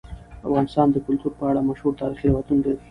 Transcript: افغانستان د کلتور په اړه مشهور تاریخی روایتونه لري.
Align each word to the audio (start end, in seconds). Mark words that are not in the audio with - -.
افغانستان 0.47 0.87
د 0.91 0.95
کلتور 1.05 1.31
په 1.39 1.43
اړه 1.49 1.61
مشهور 1.69 1.93
تاریخی 2.01 2.25
روایتونه 2.29 2.59
لري. 2.65 2.79